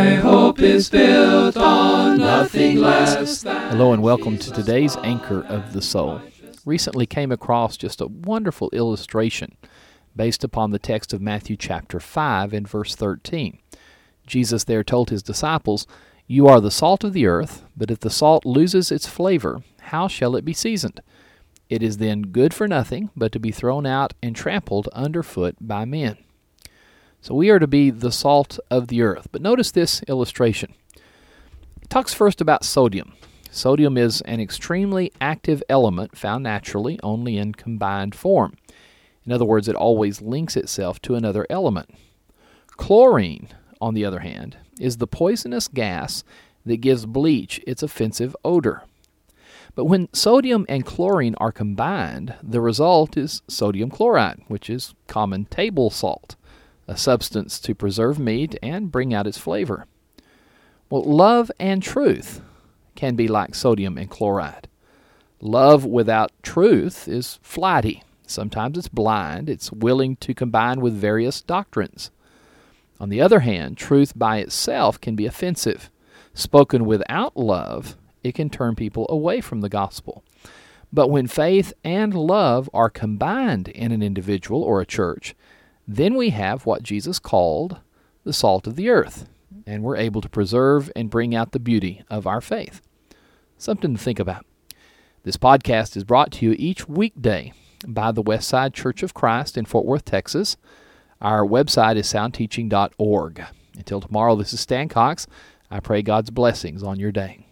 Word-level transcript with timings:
My 0.00 0.14
hope 0.14 0.60
is 0.60 0.88
built 0.88 1.58
on 1.58 2.16
nothing 2.16 2.78
less 2.78 3.42
than. 3.42 3.70
Hello 3.70 3.92
and 3.92 4.02
welcome 4.02 4.38
to 4.38 4.50
today's 4.50 4.96
Anchor 4.96 5.44
of 5.44 5.74
the 5.74 5.82
Soul. 5.82 6.22
Recently 6.64 7.04
came 7.04 7.30
across 7.30 7.76
just 7.76 8.00
a 8.00 8.06
wonderful 8.06 8.70
illustration 8.70 9.58
based 10.16 10.42
upon 10.42 10.70
the 10.70 10.78
text 10.78 11.12
of 11.12 11.20
Matthew 11.20 11.54
chapter 11.54 12.00
5 12.00 12.54
and 12.54 12.66
verse 12.66 12.94
13. 12.94 13.58
Jesus 14.26 14.64
there 14.64 14.82
told 14.82 15.10
his 15.10 15.22
disciples, 15.22 15.86
You 16.26 16.48
are 16.48 16.62
the 16.62 16.70
salt 16.70 17.04
of 17.04 17.12
the 17.12 17.26
earth, 17.26 17.62
but 17.76 17.90
if 17.90 18.00
the 18.00 18.08
salt 18.08 18.46
loses 18.46 18.90
its 18.90 19.06
flavor, 19.06 19.60
how 19.80 20.08
shall 20.08 20.34
it 20.34 20.46
be 20.46 20.54
seasoned? 20.54 21.02
It 21.68 21.82
is 21.82 21.98
then 21.98 22.22
good 22.22 22.54
for 22.54 22.66
nothing 22.66 23.10
but 23.14 23.32
to 23.32 23.38
be 23.38 23.52
thrown 23.52 23.84
out 23.84 24.14
and 24.22 24.34
trampled 24.34 24.88
underfoot 24.94 25.56
by 25.60 25.84
men. 25.84 26.16
So 27.22 27.34
we 27.34 27.50
are 27.50 27.58
to 27.58 27.66
be 27.66 27.90
the 27.90 28.12
salt 28.12 28.58
of 28.70 28.88
the 28.88 29.02
earth. 29.02 29.28
But 29.30 29.42
notice 29.42 29.70
this 29.70 30.02
illustration. 30.04 30.72
It 31.82 31.90
talks 31.90 32.14
first 32.14 32.40
about 32.40 32.64
sodium. 32.64 33.12
Sodium 33.50 33.98
is 33.98 34.22
an 34.22 34.40
extremely 34.40 35.12
active 35.20 35.62
element 35.68 36.16
found 36.16 36.44
naturally 36.44 36.98
only 37.02 37.36
in 37.36 37.52
combined 37.52 38.14
form. 38.14 38.56
In 39.26 39.32
other 39.32 39.44
words, 39.44 39.68
it 39.68 39.76
always 39.76 40.22
links 40.22 40.56
itself 40.56 41.02
to 41.02 41.14
another 41.14 41.46
element. 41.50 41.90
Chlorine, 42.68 43.48
on 43.80 43.92
the 43.92 44.04
other 44.04 44.20
hand, 44.20 44.56
is 44.78 44.96
the 44.96 45.06
poisonous 45.06 45.68
gas 45.68 46.24
that 46.64 46.78
gives 46.78 47.04
bleach 47.04 47.60
its 47.66 47.82
offensive 47.82 48.34
odor. 48.44 48.84
But 49.74 49.84
when 49.84 50.08
sodium 50.14 50.64
and 50.68 50.86
chlorine 50.86 51.34
are 51.36 51.52
combined, 51.52 52.34
the 52.42 52.60
result 52.60 53.16
is 53.16 53.42
sodium 53.46 53.90
chloride, 53.90 54.40
which 54.48 54.70
is 54.70 54.94
common 55.06 55.44
table 55.46 55.90
salt 55.90 56.36
a 56.90 56.96
substance 56.96 57.60
to 57.60 57.72
preserve 57.72 58.18
meat 58.18 58.58
and 58.64 58.90
bring 58.90 59.14
out 59.14 59.26
its 59.26 59.38
flavor. 59.38 59.86
Well, 60.90 61.04
love 61.04 61.48
and 61.60 61.80
truth 61.80 62.40
can 62.96 63.14
be 63.14 63.28
like 63.28 63.54
sodium 63.54 63.96
and 63.96 64.10
chloride. 64.10 64.66
Love 65.40 65.86
without 65.86 66.32
truth 66.42 67.06
is 67.06 67.38
flighty. 67.42 68.02
Sometimes 68.26 68.76
it's 68.76 68.88
blind. 68.88 69.48
It's 69.48 69.70
willing 69.70 70.16
to 70.16 70.34
combine 70.34 70.80
with 70.80 70.92
various 70.92 71.40
doctrines. 71.40 72.10
On 72.98 73.08
the 73.08 73.20
other 73.20 73.40
hand, 73.40 73.76
truth 73.76 74.12
by 74.16 74.38
itself 74.38 75.00
can 75.00 75.14
be 75.14 75.26
offensive. 75.26 75.90
Spoken 76.34 76.84
without 76.84 77.36
love, 77.36 77.96
it 78.24 78.34
can 78.34 78.50
turn 78.50 78.74
people 78.74 79.06
away 79.08 79.40
from 79.40 79.60
the 79.60 79.68
gospel. 79.68 80.24
But 80.92 81.08
when 81.08 81.28
faith 81.28 81.72
and 81.84 82.12
love 82.14 82.68
are 82.74 82.90
combined 82.90 83.68
in 83.68 83.92
an 83.92 84.02
individual 84.02 84.64
or 84.64 84.80
a 84.80 84.86
church, 84.86 85.36
then 85.96 86.14
we 86.14 86.30
have 86.30 86.66
what 86.66 86.84
Jesus 86.84 87.18
called 87.18 87.80
the 88.22 88.32
salt 88.32 88.68
of 88.68 88.76
the 88.76 88.88
earth, 88.88 89.28
and 89.66 89.82
we're 89.82 89.96
able 89.96 90.20
to 90.20 90.28
preserve 90.28 90.90
and 90.94 91.10
bring 91.10 91.34
out 91.34 91.50
the 91.50 91.58
beauty 91.58 92.04
of 92.08 92.28
our 92.28 92.40
faith. 92.40 92.80
Something 93.58 93.96
to 93.96 94.00
think 94.00 94.20
about. 94.20 94.46
This 95.24 95.36
podcast 95.36 95.96
is 95.96 96.04
brought 96.04 96.30
to 96.32 96.46
you 96.46 96.54
each 96.56 96.88
weekday 96.88 97.52
by 97.86 98.12
the 98.12 98.22
Westside 98.22 98.72
Church 98.72 99.02
of 99.02 99.14
Christ 99.14 99.58
in 99.58 99.64
Fort 99.64 99.84
Worth, 99.84 100.04
Texas. 100.04 100.56
Our 101.20 101.44
website 101.44 101.96
is 101.96 102.06
soundteaching.org. 102.06 103.44
Until 103.76 104.00
tomorrow, 104.00 104.36
this 104.36 104.52
is 104.52 104.60
Stan 104.60 104.88
Cox. 104.88 105.26
I 105.72 105.80
pray 105.80 106.02
God's 106.02 106.30
blessings 106.30 106.84
on 106.84 107.00
your 107.00 107.10
day. 107.12 107.49